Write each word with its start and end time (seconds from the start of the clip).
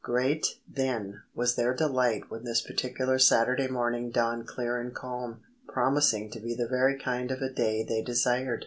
Great, 0.03 0.55
then, 0.67 1.21
was 1.35 1.53
their 1.53 1.75
delight 1.75 2.23
when 2.27 2.43
this 2.43 2.59
particular 2.59 3.19
Saturday 3.19 3.67
morning 3.67 4.09
dawned 4.09 4.47
clear 4.47 4.81
and 4.81 4.95
calm, 4.95 5.41
promising 5.67 6.31
to 6.31 6.39
be 6.39 6.55
the 6.55 6.67
very 6.67 6.97
kind 6.97 7.29
of 7.29 7.39
a 7.39 7.53
day 7.53 7.83
they 7.83 8.01
desired. 8.01 8.59